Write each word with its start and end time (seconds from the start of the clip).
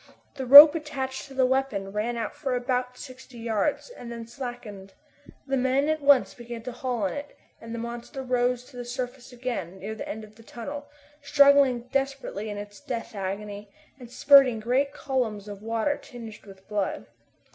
The 0.33 0.47
rope 0.47 0.73
attached 0.73 1.25
to 1.27 1.35
the 1.35 1.45
weapon 1.45 1.91
ran 1.91 2.17
out 2.17 2.33
for 2.35 2.55
about 2.55 2.97
sixty 2.97 3.37
yards, 3.37 3.91
and 3.91 4.11
then 4.11 4.25
slackened. 4.25 4.95
The 5.45 5.57
men 5.57 5.87
at 5.89 6.01
once 6.01 6.33
began 6.33 6.63
to 6.63 6.71
haul 6.71 7.03
on 7.03 7.13
it, 7.13 7.37
and 7.61 7.71
the 7.71 7.77
monster 7.77 8.23
rose 8.23 8.63
to 8.63 8.77
the 8.77 8.83
surface 8.83 9.31
again 9.31 9.77
near 9.77 9.93
the 9.93 10.09
end 10.09 10.23
of 10.23 10.37
the 10.37 10.41
tunnel, 10.41 10.87
struggling 11.21 11.81
desperately 11.91 12.49
in 12.49 12.57
its 12.57 12.79
death 12.79 13.13
agony, 13.13 13.69
and 13.99 14.09
spurting 14.09 14.59
great 14.59 14.91
columns 14.91 15.47
of 15.47 15.61
water 15.61 15.95
tinged 15.97 16.45
with 16.47 16.67
blood. 16.67 17.05